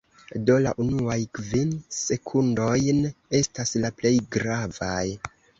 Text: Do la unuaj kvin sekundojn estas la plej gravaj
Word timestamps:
Do 0.45 0.53
la 0.67 0.71
unuaj 0.83 1.17
kvin 1.39 1.75
sekundojn 1.99 3.05
estas 3.43 3.77
la 3.85 3.95
plej 4.01 4.15
gravaj 4.39 5.07